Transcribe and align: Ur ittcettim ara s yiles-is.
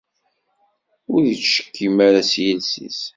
Ur 1.13 1.21
ittcettim 1.31 1.95
ara 2.07 2.21
s 2.31 2.33
yiles-is. 2.43 3.01